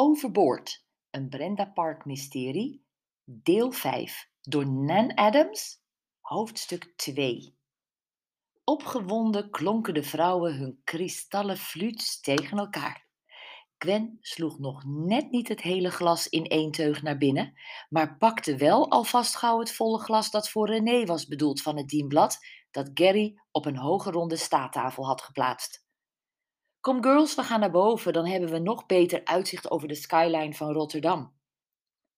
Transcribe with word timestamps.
Overboord, 0.00 0.84
een 1.10 1.28
Brenda 1.28 1.64
Park 1.64 2.04
mysterie, 2.04 2.84
deel 3.24 3.72
5, 3.72 4.30
door 4.40 4.68
Nan 4.70 5.14
Adams, 5.14 5.82
hoofdstuk 6.20 6.92
2. 6.96 7.56
Opgewonden 8.64 9.50
klonken 9.50 9.94
de 9.94 10.02
vrouwen 10.02 10.54
hun 10.54 10.80
kristallen 10.84 11.56
fluits 11.56 12.20
tegen 12.20 12.58
elkaar. 12.58 13.06
Gwen 13.78 14.18
sloeg 14.20 14.58
nog 14.58 14.84
net 14.84 15.30
niet 15.30 15.48
het 15.48 15.60
hele 15.60 15.90
glas 15.90 16.28
in 16.28 16.44
één 16.44 16.70
teug 16.70 17.02
naar 17.02 17.18
binnen, 17.18 17.58
maar 17.88 18.16
pakte 18.16 18.56
wel 18.56 18.90
alvast 18.90 19.36
gauw 19.36 19.58
het 19.58 19.72
volle 19.72 19.98
glas 19.98 20.30
dat 20.30 20.50
voor 20.50 20.68
René 20.68 21.04
was 21.04 21.26
bedoeld 21.26 21.62
van 21.62 21.76
het 21.76 21.88
dienblad 21.88 22.38
dat 22.70 22.90
Gary 22.94 23.40
op 23.50 23.66
een 23.66 23.78
hoge 23.78 24.10
ronde 24.10 24.36
staattafel 24.36 25.06
had 25.06 25.22
geplaatst. 25.22 25.87
Kom 26.80 27.02
girls, 27.02 27.34
we 27.34 27.42
gaan 27.42 27.60
naar 27.60 27.70
boven, 27.70 28.12
dan 28.12 28.26
hebben 28.26 28.50
we 28.50 28.58
nog 28.58 28.86
beter 28.86 29.24
uitzicht 29.24 29.70
over 29.70 29.88
de 29.88 29.94
skyline 29.94 30.54
van 30.54 30.72
Rotterdam. 30.72 31.36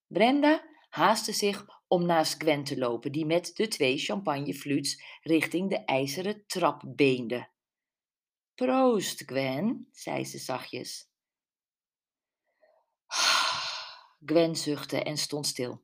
Brenda 0.07 0.65
haastte 0.89 1.33
zich 1.33 1.67
om 1.89 2.07
naast 2.07 2.43
Gwen 2.43 2.65
te 2.65 2.79
lopen, 2.79 3.13
die 3.13 3.27
met 3.27 3.57
de 3.57 3.69
twee 3.69 3.99
champagnefluits 3.99 5.03
richting 5.23 5.71
de 5.71 5.85
ijzeren 5.85 6.47
trap 6.47 6.83
beende. 6.87 7.49
Proost, 8.55 9.23
Gwen, 9.27 9.89
zei 9.93 10.25
ze 10.25 10.39
zachtjes. 10.39 11.11
Gwen 14.27 14.57
zuchtte 14.57 15.03
en 15.03 15.17
stond 15.17 15.47
stil. 15.47 15.83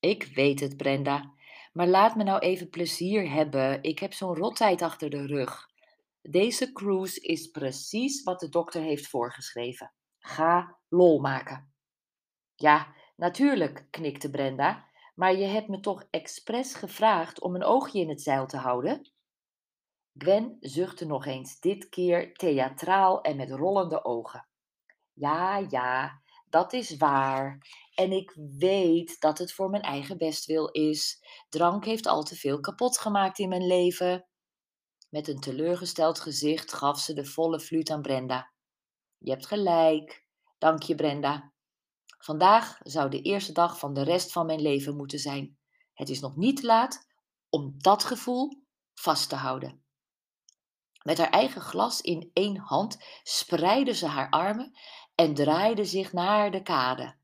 Ik 0.00 0.24
weet 0.24 0.60
het, 0.60 0.76
Brenda, 0.76 1.34
maar 1.72 1.86
laat 1.86 2.16
me 2.16 2.22
nou 2.22 2.38
even 2.38 2.70
plezier 2.70 3.30
hebben. 3.30 3.82
Ik 3.82 3.98
heb 3.98 4.12
zo'n 4.12 4.34
rottijd 4.34 4.82
achter 4.82 5.10
de 5.10 5.26
rug. 5.26 5.74
Deze 6.28 6.72
cruise 6.72 7.20
is 7.20 7.46
precies 7.46 8.22
wat 8.22 8.40
de 8.40 8.48
dokter 8.48 8.82
heeft 8.82 9.08
voorgeschreven. 9.08 9.92
Ga 10.18 10.78
lol 10.88 11.20
maken. 11.20 11.74
Ja, 12.54 12.94
natuurlijk, 13.16 13.86
knikte 13.90 14.30
Brenda, 14.30 14.86
maar 15.14 15.36
je 15.36 15.44
hebt 15.44 15.68
me 15.68 15.80
toch 15.80 16.06
expres 16.10 16.74
gevraagd 16.74 17.40
om 17.40 17.54
een 17.54 17.64
oogje 17.64 18.00
in 18.00 18.08
het 18.08 18.22
zeil 18.22 18.46
te 18.46 18.56
houden? 18.56 19.10
Gwen 20.18 20.56
zuchtte 20.60 21.06
nog 21.06 21.26
eens, 21.26 21.60
dit 21.60 21.88
keer 21.88 22.34
theatraal 22.34 23.20
en 23.20 23.36
met 23.36 23.50
rollende 23.50 24.04
ogen. 24.04 24.48
Ja, 25.12 25.58
ja, 25.68 26.22
dat 26.48 26.72
is 26.72 26.96
waar. 26.96 27.58
En 27.94 28.12
ik 28.12 28.32
weet 28.58 29.20
dat 29.20 29.38
het 29.38 29.52
voor 29.52 29.70
mijn 29.70 29.82
eigen 29.82 30.18
bestwil 30.18 30.70
is. 30.70 31.24
Drank 31.48 31.84
heeft 31.84 32.06
al 32.06 32.22
te 32.22 32.36
veel 32.36 32.60
kapot 32.60 32.98
gemaakt 32.98 33.38
in 33.38 33.48
mijn 33.48 33.66
leven. 33.66 34.26
Met 35.16 35.28
een 35.28 35.40
teleurgesteld 35.40 36.20
gezicht 36.20 36.72
gaf 36.72 37.00
ze 37.00 37.12
de 37.12 37.24
volle 37.24 37.60
fluit 37.60 37.90
aan 37.90 38.02
Brenda. 38.02 38.52
Je 39.18 39.30
hebt 39.30 39.46
gelijk. 39.46 40.26
Dank 40.58 40.82
je, 40.82 40.94
Brenda. 40.94 41.52
Vandaag 42.18 42.78
zou 42.82 43.10
de 43.10 43.22
eerste 43.22 43.52
dag 43.52 43.78
van 43.78 43.94
de 43.94 44.02
rest 44.02 44.32
van 44.32 44.46
mijn 44.46 44.60
leven 44.60 44.96
moeten 44.96 45.18
zijn. 45.18 45.58
Het 45.94 46.08
is 46.08 46.20
nog 46.20 46.36
niet 46.36 46.56
te 46.56 46.66
laat 46.66 47.06
om 47.48 47.74
dat 47.78 48.04
gevoel 48.04 48.62
vast 48.94 49.28
te 49.28 49.34
houden. 49.34 49.84
Met 51.02 51.18
haar 51.18 51.30
eigen 51.30 51.60
glas 51.60 52.00
in 52.00 52.30
één 52.32 52.56
hand 52.56 53.04
spreidde 53.22 53.94
ze 53.94 54.06
haar 54.06 54.30
armen 54.30 54.78
en 55.14 55.34
draaide 55.34 55.84
zich 55.84 56.12
naar 56.12 56.50
de 56.50 56.62
kade. 56.62 57.16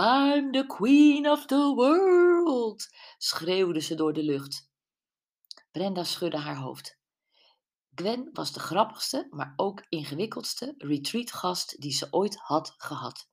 I'm 0.00 0.52
the 0.52 0.64
queen 0.66 1.30
of 1.30 1.46
the 1.46 1.72
world, 1.74 2.88
schreeuwde 3.18 3.80
ze 3.80 3.94
door 3.94 4.12
de 4.12 4.22
lucht. 4.22 4.70
Brenda 5.70 6.04
schudde 6.04 6.38
haar 6.38 6.56
hoofd. 6.56 7.02
Gwen 7.94 8.30
was 8.32 8.52
de 8.52 8.60
grappigste, 8.60 9.26
maar 9.30 9.52
ook 9.56 9.84
ingewikkeldste 9.88 10.74
retreatgast 10.78 11.80
die 11.80 11.92
ze 11.92 12.06
ooit 12.10 12.36
had 12.36 12.74
gehad. 12.76 13.28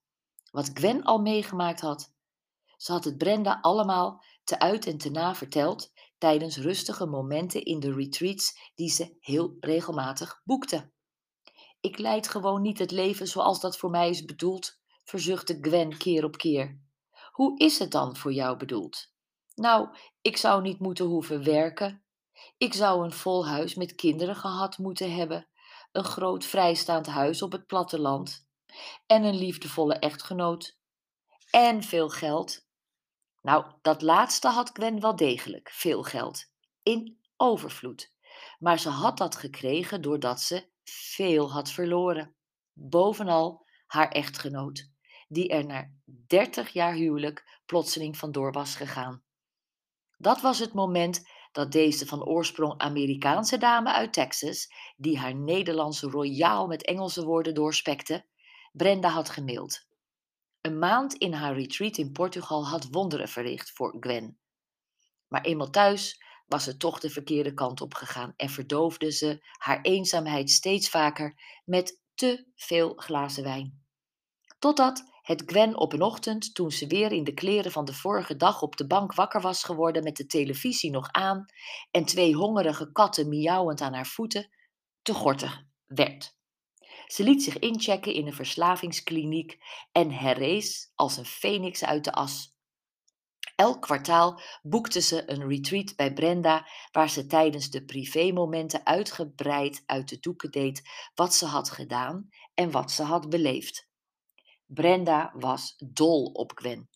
Wat 0.50 0.70
Gwen 0.74 1.02
al 1.02 1.18
meegemaakt 1.18 1.80
had. 1.80 2.12
Ze 2.76 2.92
had 2.92 3.04
het 3.04 3.18
Brenda 3.18 3.58
allemaal 3.60 4.24
te 4.44 4.58
uit 4.58 4.86
en 4.86 4.98
te 4.98 5.10
na 5.10 5.34
verteld 5.34 5.92
tijdens 6.18 6.56
rustige 6.56 7.06
momenten 7.06 7.64
in 7.64 7.80
de 7.80 7.92
retreats 7.92 8.72
die 8.74 8.90
ze 8.90 9.16
heel 9.20 9.56
regelmatig 9.60 10.40
boekte. 10.44 10.90
Ik 11.80 11.98
leid 11.98 12.28
gewoon 12.28 12.62
niet 12.62 12.78
het 12.78 12.90
leven 12.90 13.28
zoals 13.28 13.60
dat 13.60 13.76
voor 13.76 13.90
mij 13.90 14.08
is 14.08 14.24
bedoeld, 14.24 14.80
verzuchtte 15.04 15.58
Gwen 15.60 15.96
keer 15.96 16.24
op 16.24 16.36
keer. 16.36 16.80
Hoe 17.30 17.58
is 17.58 17.78
het 17.78 17.90
dan 17.90 18.16
voor 18.16 18.32
jou 18.32 18.56
bedoeld? 18.56 19.12
Nou, 19.54 19.96
ik 20.20 20.36
zou 20.36 20.62
niet 20.62 20.78
moeten 20.78 21.04
hoeven 21.04 21.44
werken. 21.44 22.01
Ik 22.56 22.74
zou 22.74 23.04
een 23.04 23.12
vol 23.12 23.46
huis 23.46 23.74
met 23.74 23.94
kinderen 23.94 24.36
gehad 24.36 24.78
moeten 24.78 25.14
hebben, 25.14 25.48
een 25.92 26.04
groot 26.04 26.44
vrijstaand 26.44 27.06
huis 27.06 27.42
op 27.42 27.52
het 27.52 27.66
platteland 27.66 28.46
en 29.06 29.24
een 29.24 29.36
liefdevolle 29.36 29.94
echtgenoot 29.94 30.78
en 31.50 31.82
veel 31.82 32.08
geld. 32.08 32.66
Nou, 33.40 33.64
dat 33.82 34.02
laatste 34.02 34.48
had 34.48 34.70
Gwen 34.72 35.00
wel 35.00 35.16
degelijk, 35.16 35.70
veel 35.70 36.02
geld, 36.02 36.44
in 36.82 37.18
overvloed. 37.36 38.12
Maar 38.58 38.78
ze 38.78 38.88
had 38.88 39.18
dat 39.18 39.36
gekregen 39.36 40.02
doordat 40.02 40.40
ze 40.40 40.70
veel 40.84 41.52
had 41.52 41.70
verloren. 41.70 42.34
Bovenal 42.72 43.66
haar 43.86 44.08
echtgenoot, 44.08 44.90
die 45.28 45.48
er 45.48 45.66
na 45.66 45.90
dertig 46.26 46.68
jaar 46.68 46.94
huwelijk 46.94 47.60
plotseling 47.66 48.16
vandoor 48.16 48.52
was 48.52 48.74
gegaan. 48.76 49.22
Dat 50.16 50.40
was 50.40 50.58
het 50.58 50.72
moment 50.72 51.28
dat 51.52 51.72
deze 51.72 52.06
van 52.06 52.24
oorsprong 52.24 52.78
Amerikaanse 52.78 53.58
dame 53.58 53.92
uit 53.92 54.12
Texas, 54.12 54.72
die 54.96 55.18
haar 55.18 55.34
Nederlandse 55.34 56.06
royaal 56.06 56.66
met 56.66 56.84
Engelse 56.84 57.24
woorden 57.24 57.54
doorspekte, 57.54 58.24
Brenda 58.72 59.08
had 59.08 59.30
gemaild. 59.30 59.86
Een 60.60 60.78
maand 60.78 61.14
in 61.14 61.32
haar 61.32 61.54
retreat 61.54 61.96
in 61.96 62.12
Portugal 62.12 62.66
had 62.66 62.88
wonderen 62.90 63.28
verricht 63.28 63.70
voor 63.70 63.96
Gwen. 64.00 64.38
Maar 65.28 65.40
eenmaal 65.40 65.70
thuis 65.70 66.22
was 66.46 66.64
ze 66.64 66.76
toch 66.76 67.00
de 67.00 67.10
verkeerde 67.10 67.54
kant 67.54 67.80
op 67.80 67.94
gegaan 67.94 68.34
en 68.36 68.48
verdoofde 68.48 69.12
ze 69.12 69.44
haar 69.58 69.80
eenzaamheid 69.80 70.50
steeds 70.50 70.88
vaker 70.88 71.60
met 71.64 72.00
te 72.14 72.46
veel 72.54 72.92
glazen 72.96 73.42
wijn. 73.42 73.84
Totdat 74.58 75.11
het 75.32 75.42
Gwen 75.46 75.76
op 75.76 75.92
een 75.92 76.02
ochtend, 76.02 76.54
toen 76.54 76.70
ze 76.70 76.86
weer 76.86 77.12
in 77.12 77.24
de 77.24 77.34
kleren 77.34 77.72
van 77.72 77.84
de 77.84 77.94
vorige 77.94 78.36
dag 78.36 78.62
op 78.62 78.76
de 78.76 78.86
bank 78.86 79.14
wakker 79.14 79.40
was 79.40 79.64
geworden 79.64 80.02
met 80.02 80.16
de 80.16 80.26
televisie 80.26 80.90
nog 80.90 81.12
aan 81.12 81.44
en 81.90 82.04
twee 82.04 82.34
hongerige 82.34 82.92
katten 82.92 83.28
miauwend 83.28 83.80
aan 83.80 83.94
haar 83.94 84.06
voeten, 84.06 84.50
te 85.02 85.14
gortig 85.14 85.62
werd. 85.86 86.36
Ze 87.06 87.22
liet 87.22 87.42
zich 87.42 87.58
inchecken 87.58 88.14
in 88.14 88.26
een 88.26 88.34
verslavingskliniek 88.34 89.58
en 89.92 90.10
herrees 90.10 90.92
als 90.94 91.16
een 91.16 91.24
feniks 91.24 91.84
uit 91.84 92.04
de 92.04 92.12
as. 92.12 92.56
Elk 93.56 93.82
kwartaal 93.82 94.40
boekte 94.62 95.00
ze 95.00 95.30
een 95.30 95.48
retreat 95.48 95.96
bij 95.96 96.12
Brenda, 96.12 96.68
waar 96.90 97.10
ze 97.10 97.26
tijdens 97.26 97.70
de 97.70 97.84
privémomenten 97.84 98.86
uitgebreid 98.86 99.82
uit 99.86 100.08
de 100.08 100.18
doeken 100.18 100.50
deed 100.50 100.82
wat 101.14 101.34
ze 101.34 101.46
had 101.46 101.70
gedaan 101.70 102.28
en 102.54 102.70
wat 102.70 102.90
ze 102.90 103.02
had 103.02 103.28
beleefd. 103.28 103.90
Brenda 104.74 105.32
was 105.34 105.74
dol 105.78 106.24
op 106.24 106.52
Gwen. 106.54 106.88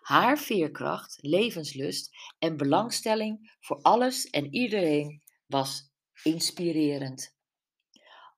Haar 0.00 0.38
veerkracht, 0.38 1.18
levenslust 1.20 2.16
en 2.38 2.56
belangstelling 2.56 3.56
voor 3.60 3.82
alles 3.82 4.30
en 4.30 4.54
iedereen 4.54 5.22
was 5.46 5.92
inspirerend. 6.22 7.36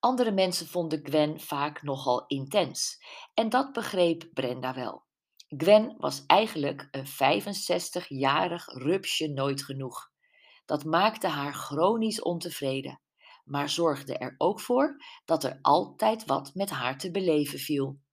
Andere 0.01 0.33
mensen 0.33 0.67
vonden 0.67 1.01
Gwen 1.03 1.41
vaak 1.41 1.83
nogal 1.83 2.27
intens 2.27 2.99
en 3.35 3.49
dat 3.49 3.73
begreep 3.73 4.31
Brenda 4.33 4.75
wel. 4.75 5.05
Gwen 5.49 5.95
was 5.99 6.27
eigenlijk 6.27 6.89
een 6.91 7.07
65-jarig 7.07 8.67
rupsje 8.67 9.29
nooit 9.29 9.63
genoeg. 9.65 10.11
Dat 10.65 10.85
maakte 10.85 11.29
haar 11.29 11.55
chronisch 11.55 12.23
ontevreden, 12.23 13.01
maar 13.45 13.69
zorgde 13.69 14.19
er 14.19 14.35
ook 14.39 14.61
voor 14.61 15.05
dat 15.25 15.45
er 15.45 15.59
altijd 15.63 16.25
wat 16.25 16.55
met 16.55 16.71
haar 16.71 16.99
te 16.99 17.11
beleven 17.11 17.59
viel. 17.59 18.05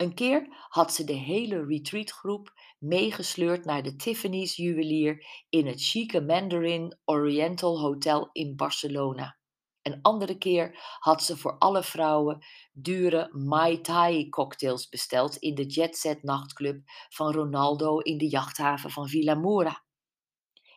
Een 0.00 0.14
keer 0.14 0.66
had 0.68 0.94
ze 0.94 1.04
de 1.04 1.12
hele 1.12 1.64
retreatgroep 1.64 2.54
meegesleurd 2.78 3.64
naar 3.64 3.82
de 3.82 3.96
Tiffany's 3.96 4.56
juwelier 4.56 5.26
in 5.48 5.66
het 5.66 5.82
chique 5.82 6.20
Mandarin 6.20 6.98
Oriental 7.04 7.80
Hotel 7.80 8.28
in 8.32 8.56
Barcelona. 8.56 9.38
Een 9.82 9.98
andere 10.02 10.38
keer 10.38 10.96
had 10.98 11.22
ze 11.22 11.36
voor 11.36 11.58
alle 11.58 11.82
vrouwen 11.82 12.46
dure 12.72 13.28
Mai 13.32 13.80
Tai 13.80 14.28
cocktails 14.28 14.88
besteld 14.88 15.36
in 15.36 15.54
de 15.54 15.66
Jet 15.66 15.96
Set 15.96 16.22
nachtclub 16.22 16.82
van 17.08 17.32
Ronaldo 17.32 17.98
in 17.98 18.18
de 18.18 18.28
jachthaven 18.28 18.90
van 18.90 19.08
Villa 19.08 19.34
Mora. 19.34 19.84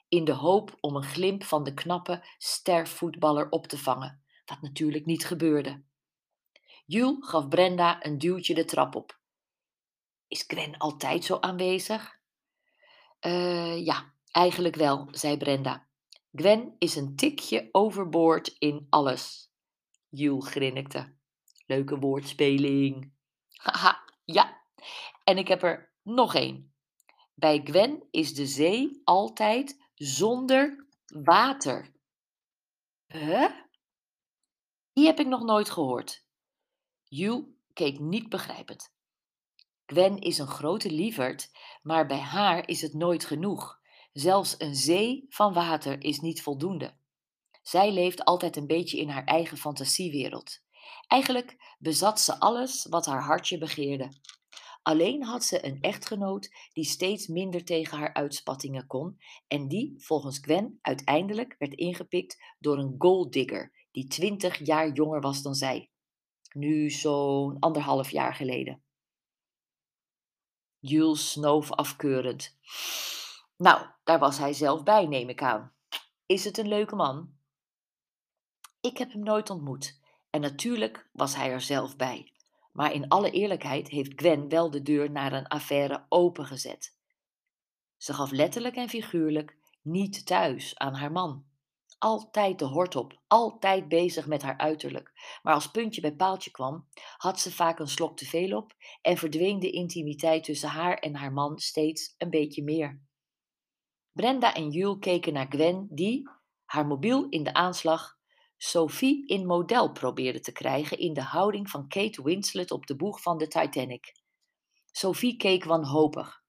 In 0.08 0.26
de 0.26 0.34
hoop 0.34 0.78
om 0.80 0.96
een 0.96 1.04
glimp 1.04 1.44
van 1.44 1.64
de 1.64 1.74
knappe 1.74 2.26
stervoetballer 2.38 3.50
op 3.50 3.68
te 3.68 3.78
vangen, 3.78 4.24
wat 4.46 4.62
natuurlijk 4.62 5.06
niet 5.06 5.26
gebeurde. 5.26 5.84
Jules 6.86 7.30
gaf 7.30 7.48
Brenda 7.48 8.06
een 8.06 8.18
duwtje 8.18 8.54
de 8.54 8.66
trap 8.66 8.96
op. 8.96 9.20
Is 10.28 10.44
Gwen 10.48 10.78
altijd 10.78 11.24
zo 11.24 11.38
aanwezig? 11.40 12.20
Uh, 13.22 13.86
ja, 13.86 14.14
eigenlijk 14.32 14.76
wel, 14.76 15.08
zei 15.12 15.38
Brenda. 15.38 15.88
Gwen 16.32 16.76
is 16.78 16.96
een 16.96 17.16
tikje 17.16 17.70
overboord 17.72 18.48
in 18.48 18.88
alles. 18.90 19.52
Jules 20.10 20.50
grinnikte. 20.50 21.16
Leuke 21.66 22.00
woordspeling. 22.00 23.14
Haha, 23.50 24.04
Ja, 24.26 24.62
en 25.24 25.38
ik 25.38 25.48
heb 25.48 25.64
er 25.64 25.94
nog 26.02 26.36
één. 26.36 26.74
Bij 27.34 27.62
Gwen 27.64 28.08
is 28.12 28.34
de 28.34 28.48
zee 28.48 29.02
altijd 29.04 29.90
zonder 29.94 30.88
water. 31.06 31.92
Huh? 33.08 33.52
Die 34.94 35.06
heb 35.06 35.20
ik 35.20 35.28
nog 35.28 35.44
nooit 35.44 35.70
gehoord. 35.70 36.23
Jules 37.16 37.44
keek 37.74 38.00
niet 38.00 38.30
begrijpend. 38.30 38.94
Gwen 39.86 40.20
is 40.20 40.38
een 40.38 40.48
grote 40.48 40.92
lieverd, 40.92 41.52
maar 41.82 42.08
bij 42.08 42.20
haar 42.20 42.68
is 42.68 42.82
het 42.82 42.94
nooit 42.94 43.26
genoeg. 43.26 43.80
Zelfs 44.14 44.56
een 44.58 44.76
zee 44.76 45.26
van 45.30 45.54
water 45.54 46.04
is 46.04 46.20
niet 46.20 46.42
voldoende. 46.42 46.94
Zij 47.62 47.92
leeft 47.92 48.26
altijd 48.26 48.56
een 48.56 48.68
beetje 48.68 48.98
in 48.98 49.10
haar 49.10 49.24
eigen 49.24 49.58
fantasiewereld. 49.58 50.62
Eigenlijk 51.08 51.76
bezat 51.80 52.20
ze 52.20 52.40
alles 52.40 52.86
wat 52.90 53.06
haar 53.06 53.24
hartje 53.24 53.58
begeerde. 53.58 54.12
Alleen 54.82 55.24
had 55.24 55.44
ze 55.44 55.66
een 55.66 55.82
echtgenoot 55.82 56.50
die 56.72 56.86
steeds 56.86 57.28
minder 57.28 57.64
tegen 57.66 57.98
haar 57.98 58.14
uitspattingen 58.14 58.88
kon 58.88 59.20
en 59.48 59.68
die, 59.68 59.94
volgens 59.98 60.38
Gwen, 60.42 60.80
uiteindelijk 60.82 61.56
werd 61.58 61.74
ingepikt 61.74 62.44
door 62.60 62.78
een 62.78 62.96
golddigger 62.98 63.88
die 63.92 64.08
twintig 64.08 64.66
jaar 64.66 64.92
jonger 64.92 65.22
was 65.22 65.42
dan 65.42 65.54
zij. 65.56 65.93
Nu 66.54 66.90
zo'n 66.90 67.60
anderhalf 67.60 68.10
jaar 68.10 68.34
geleden. 68.34 68.82
Jules 70.80 71.32
snoof 71.32 71.72
afkeurend. 71.72 72.58
Nou, 73.58 73.88
daar 74.04 74.20
was 74.20 74.38
hij 74.38 74.54
zelf 74.54 74.84
bij, 74.84 75.06
neem 75.06 75.30
ik 75.30 75.42
aan. 75.42 75.74
Is 76.26 76.44
het 76.44 76.58
een 76.58 76.68
leuke 76.68 76.96
man? 76.96 77.34
Ik 78.82 78.98
heb 78.98 79.12
hem 79.12 79.24
nooit 79.24 79.50
ontmoet. 79.50 80.00
En 80.30 80.42
natuurlijk 80.42 81.10
was 81.12 81.36
hij 81.36 81.52
er 81.52 81.62
zelf 81.62 81.96
bij. 81.96 82.32
Maar 82.72 82.94
in 82.94 83.08
alle 83.08 83.32
eerlijkheid 83.32 83.88
heeft 83.88 84.12
Gwen 84.16 84.50
wel 84.50 84.70
de 84.70 84.82
deur 84.82 85.12
naar 85.12 85.34
een 85.34 85.48
affaire 85.48 86.06
opengezet. 86.10 86.98
Ze 87.98 88.14
gaf 88.14 88.32
letterlijk 88.32 88.76
en 88.76 88.90
figuurlijk 88.90 89.58
niet 89.82 90.26
thuis 90.26 90.78
aan 90.78 90.94
haar 90.94 91.12
man. 91.12 91.46
Altijd 92.04 92.60
de 92.60 92.66
hort 92.66 92.96
op, 92.96 93.22
altijd 93.28 93.88
bezig 93.88 94.28
met 94.28 94.42
haar 94.42 94.58
uiterlijk. 94.58 95.12
Maar 95.42 95.54
als 95.54 95.72
puntje 95.72 96.02
bij 96.02 96.16
paaltje 96.16 96.52
kwam, 96.52 96.88
had 97.18 97.40
ze 97.40 97.52
vaak 97.52 97.80
een 97.80 97.88
slok 97.88 98.18
te 98.18 98.26
veel 98.26 98.58
op 98.58 98.74
en 99.02 99.18
verdween 99.18 99.60
de 99.60 99.70
intimiteit 99.70 100.44
tussen 100.44 100.70
haar 100.70 100.98
en 100.98 101.16
haar 101.16 101.34
man 101.34 101.60
steeds 101.60 102.16
een 102.18 102.30
beetje 102.30 102.64
meer. 102.64 103.02
Brenda 104.12 104.54
en 104.54 104.70
Jules 104.70 105.00
keken 105.00 105.34
naar 105.34 105.46
Gwen, 105.50 105.88
die, 105.92 106.30
haar 106.66 106.88
mobiel 106.88 107.30
in 107.30 107.44
de 107.44 107.54
aanslag, 107.54 108.18
Sophie 108.58 109.28
in 109.28 109.46
model 109.46 109.92
probeerde 109.92 110.40
te 110.40 110.52
krijgen 110.52 110.98
in 110.98 111.14
de 111.14 111.24
houding 111.24 111.70
van 111.70 111.88
Kate 111.88 112.24
Winslet 112.24 112.72
op 112.72 112.86
de 112.86 112.96
boeg 112.96 113.22
van 113.22 113.38
de 113.38 113.48
Titanic. 113.48 114.14
Sophie 114.92 115.38
keek 115.38 115.64
wanhopig. 115.64 116.43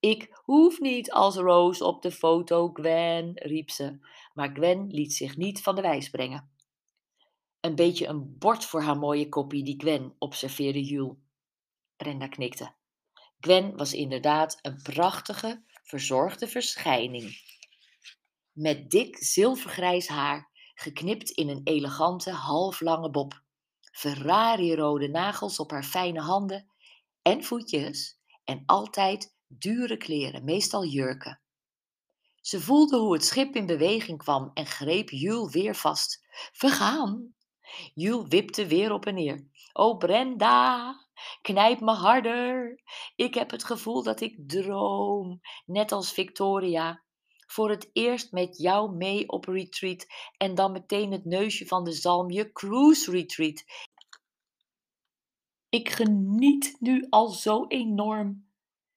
Ik 0.00 0.40
hoef 0.44 0.80
niet 0.80 1.12
als 1.12 1.36
Rose 1.36 1.84
op 1.84 2.02
de 2.02 2.10
foto, 2.10 2.70
Gwen, 2.72 3.32
riep 3.34 3.70
ze, 3.70 3.98
maar 4.34 4.50
Gwen 4.54 4.86
liet 4.86 5.14
zich 5.14 5.36
niet 5.36 5.62
van 5.62 5.74
de 5.74 5.80
wijs 5.80 6.10
brengen. 6.10 6.50
Een 7.60 7.74
beetje 7.74 8.06
een 8.06 8.38
bord 8.38 8.64
voor 8.64 8.82
haar 8.82 8.98
mooie 8.98 9.28
koppie, 9.28 9.64
die 9.64 9.80
Gwen, 9.80 10.14
observeerde 10.18 10.82
Jules. 10.82 11.16
Brenda 11.96 12.28
knikte. 12.28 12.74
Gwen 13.40 13.76
was 13.76 13.92
inderdaad 13.92 14.58
een 14.62 14.82
prachtige, 14.82 15.64
verzorgde 15.82 16.48
verschijning. 16.48 17.40
Met 18.52 18.90
dik 18.90 19.16
zilvergrijs 19.16 20.08
haar, 20.08 20.50
geknipt 20.74 21.30
in 21.30 21.48
een 21.48 21.60
elegante, 21.64 22.30
halflange 22.30 23.10
bob. 23.10 23.42
Ferrari-rode 23.92 25.08
nagels 25.08 25.58
op 25.58 25.70
haar 25.70 25.84
fijne 25.84 26.20
handen 26.20 26.70
en 27.22 27.44
voetjes 27.44 28.18
en 28.44 28.62
altijd 28.66 29.31
dure 29.58 29.96
kleren, 29.96 30.44
meestal 30.44 30.84
jurken. 30.84 31.40
Ze 32.40 32.60
voelde 32.60 32.96
hoe 32.96 33.12
het 33.12 33.24
schip 33.24 33.54
in 33.54 33.66
beweging 33.66 34.18
kwam 34.18 34.50
en 34.54 34.66
greep 34.66 35.10
Jules 35.10 35.52
weer 35.52 35.74
vast. 35.74 36.26
We 36.58 36.68
gaan! 36.68 37.34
Jules 37.94 38.28
wipte 38.28 38.66
weer 38.66 38.92
op 38.92 39.06
en 39.06 39.14
neer. 39.14 39.46
O 39.72 39.96
Brenda, 39.96 40.94
knijp 41.42 41.80
me 41.80 41.92
harder. 41.92 42.80
Ik 43.16 43.34
heb 43.34 43.50
het 43.50 43.64
gevoel 43.64 44.02
dat 44.02 44.20
ik 44.20 44.48
droom, 44.48 45.40
net 45.66 45.92
als 45.92 46.12
Victoria. 46.12 47.02
Voor 47.46 47.70
het 47.70 47.90
eerst 47.92 48.32
met 48.32 48.58
jou 48.58 48.96
mee 48.96 49.28
op 49.28 49.44
retreat 49.44 50.06
en 50.36 50.54
dan 50.54 50.72
meteen 50.72 51.12
het 51.12 51.24
neusje 51.24 51.66
van 51.66 51.84
de 51.84 51.92
zalm, 51.92 52.30
je 52.30 52.52
cruise 52.52 53.10
retreat. 53.10 53.64
Ik 55.68 55.88
geniet 55.90 56.76
nu 56.78 57.06
al 57.10 57.28
zo 57.28 57.66
enorm. 57.66 58.51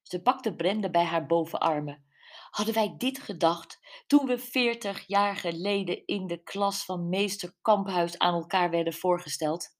Ze 0.07 0.21
pakte 0.21 0.55
Brenda 0.55 0.89
bij 0.89 1.03
haar 1.03 1.25
bovenarmen. 1.25 2.03
Hadden 2.49 2.73
wij 2.73 2.95
dit 2.97 3.19
gedacht 3.19 3.79
toen 4.07 4.25
we 4.25 4.37
veertig 4.37 5.07
jaar 5.07 5.35
geleden 5.35 6.05
in 6.05 6.27
de 6.27 6.43
klas 6.43 6.85
van 6.85 7.09
meester 7.09 7.53
Kamphuis 7.61 8.17
aan 8.17 8.33
elkaar 8.33 8.69
werden 8.69 8.93
voorgesteld? 8.93 9.77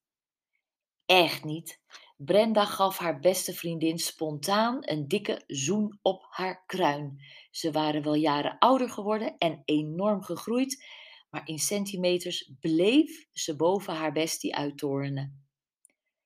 Echt 1.06 1.44
niet. 1.44 1.82
Brenda 2.18 2.66
gaf 2.66 2.98
haar 2.98 3.20
beste 3.20 3.54
vriendin 3.54 3.98
spontaan 3.98 4.78
een 4.80 5.08
dikke 5.08 5.44
zoen 5.48 6.00
op 6.02 6.26
haar 6.30 6.64
kruin. 6.66 7.20
Ze 7.52 7.72
waren 7.72 8.04
wel 8.04 8.16
jaren 8.16 8.58
ouder 8.58 8.90
geworden 8.90 9.38
en 9.38 9.62
enorm 9.66 10.24
gegroeid, 10.24 10.86
maar 11.30 11.48
in 11.48 11.60
centimeters 11.60 12.52
bleef 12.60 13.28
ze 13.32 13.56
boven 13.56 13.94
haar 13.94 14.12
bestie 14.12 14.56
uittorenen. 14.56 15.48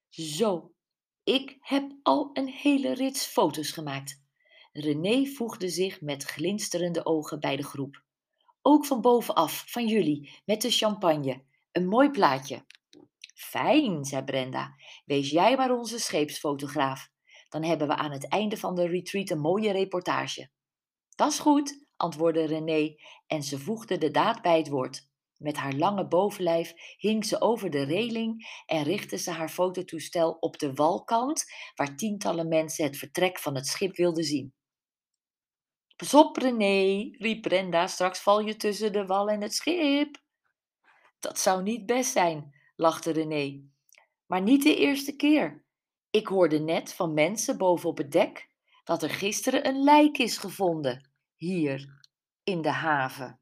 Zo, 0.09 0.73
ik 1.29 1.57
heb 1.59 1.91
al 2.03 2.29
een 2.33 2.47
hele 2.47 2.93
rits 2.93 3.25
foto's 3.25 3.71
gemaakt. 3.71 4.21
René 4.71 5.25
voegde 5.25 5.69
zich 5.69 6.01
met 6.01 6.23
glinsterende 6.23 7.05
ogen 7.05 7.39
bij 7.39 7.55
de 7.55 7.63
groep. 7.63 8.03
Ook 8.61 8.85
van 8.85 9.01
bovenaf, 9.01 9.63
van 9.67 9.87
jullie, 9.87 10.41
met 10.45 10.61
de 10.61 10.69
champagne. 10.69 11.43
Een 11.71 11.87
mooi 11.87 12.09
plaatje. 12.09 12.65
Fijn, 13.33 14.05
zei 14.05 14.23
Brenda. 14.23 14.75
Wees 15.05 15.29
jij 15.29 15.55
maar 15.55 15.77
onze 15.77 15.99
scheepsfotograaf. 15.99 17.09
Dan 17.49 17.63
hebben 17.63 17.87
we 17.87 17.95
aan 17.95 18.11
het 18.11 18.27
einde 18.27 18.57
van 18.57 18.75
de 18.75 18.87
retreat 18.87 19.29
een 19.29 19.39
mooie 19.39 19.71
reportage. 19.71 20.49
Dat 21.15 21.31
is 21.31 21.39
goed, 21.39 21.85
antwoordde 21.95 22.45
René 22.45 22.95
en 23.27 23.43
ze 23.43 23.59
voegde 23.59 23.97
de 23.97 24.11
daad 24.11 24.41
bij 24.41 24.57
het 24.57 24.69
woord. 24.69 25.08
Met 25.39 25.57
haar 25.57 25.73
lange 25.73 26.07
bovenlijf 26.07 26.73
hing 26.97 27.25
ze 27.25 27.41
over 27.41 27.69
de 27.69 27.83
reling 27.83 28.61
en 28.65 28.83
richtte 28.83 29.17
ze 29.17 29.31
haar 29.31 29.49
fototoestel 29.49 30.31
op 30.31 30.57
de 30.57 30.73
walkant, 30.73 31.45
waar 31.75 31.95
tientallen 31.95 32.47
mensen 32.47 32.85
het 32.85 32.97
vertrek 32.97 33.39
van 33.39 33.55
het 33.55 33.67
schip 33.67 33.95
wilden 33.95 34.23
zien. 34.23 34.53
Pas 35.95 36.13
op, 36.13 36.37
René, 36.37 37.09
riep 37.17 37.41
Brenda, 37.41 37.87
straks 37.87 38.19
val 38.19 38.39
je 38.39 38.55
tussen 38.55 38.93
de 38.93 39.05
wal 39.05 39.29
en 39.29 39.41
het 39.41 39.53
schip. 39.53 40.21
Dat 41.19 41.39
zou 41.39 41.63
niet 41.63 41.85
best 41.85 42.11
zijn, 42.11 42.55
lachte 42.75 43.11
René. 43.11 43.63
Maar 44.25 44.41
niet 44.41 44.63
de 44.63 44.75
eerste 44.75 45.15
keer. 45.15 45.65
Ik 46.09 46.27
hoorde 46.27 46.59
net 46.59 46.93
van 46.93 47.13
mensen 47.13 47.57
boven 47.57 47.89
op 47.89 47.97
het 47.97 48.11
dek 48.11 48.49
dat 48.83 49.03
er 49.03 49.09
gisteren 49.09 49.67
een 49.67 49.83
lijk 49.83 50.17
is 50.17 50.37
gevonden, 50.37 51.11
hier 51.35 52.01
in 52.43 52.61
de 52.61 52.71
haven. 52.71 53.39